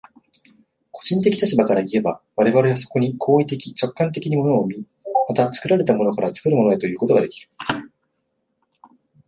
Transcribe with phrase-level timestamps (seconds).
[0.91, 4.83] 個人的立場からいえば、我々はそこに行為的直観的に物を見、
[5.29, 7.49] また作られたものから作るものへということができる。